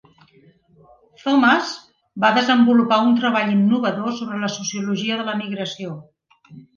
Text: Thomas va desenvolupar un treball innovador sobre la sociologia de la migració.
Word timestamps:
Thomas 1.23 1.67
va 2.23 2.31
desenvolupar 2.37 2.97
un 3.09 3.13
treball 3.19 3.51
innovador 3.57 4.15
sobre 4.21 4.39
la 4.45 4.49
sociologia 4.55 5.19
de 5.21 5.27
la 5.29 5.37
migració. 5.43 5.93